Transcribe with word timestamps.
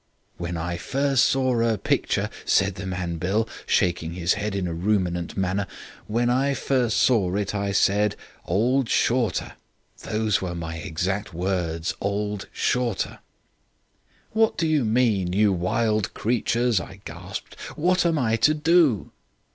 "'When 0.39 0.55
first 0.79 1.21
I 1.25 1.29
saw 1.31 1.53
'er 1.53 1.77
picture,' 1.77 2.31
said 2.43 2.73
the 2.73 2.87
man 2.87 3.17
Bill, 3.17 3.47
shaking 3.67 4.13
his 4.13 4.33
head 4.33 4.55
in 4.55 4.65
a 4.67 4.73
ruminant 4.73 5.37
manner, 5.37 5.67
'when 6.07 6.27
I 6.27 6.55
first 6.55 6.97
saw 6.97 7.35
it 7.35 7.53
I 7.53 7.71
said 7.71 8.15
old 8.47 8.89
Shorter. 8.89 9.53
Those 10.01 10.41
were 10.41 10.55
my 10.55 10.77
exact 10.77 11.35
words 11.35 11.93
old 12.01 12.47
Shorter.' 12.51 13.19
"'What 14.31 14.57
do 14.57 14.65
you 14.65 14.83
mean, 14.83 15.33
you 15.33 15.53
wild 15.53 16.15
creatures?' 16.15 16.81
I 16.81 17.01
gasped. 17.05 17.55
'What 17.75 18.03
am 18.03 18.17
I 18.17 18.37
to 18.37 18.55
do?' 18.55 19.11